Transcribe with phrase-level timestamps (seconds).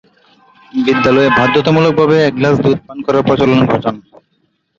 [0.81, 3.95] বিদ্যালয়ে বাধ্যতামূলকভাবে এক গ্লাস দুধ পান করার প্রচলন ঘটান।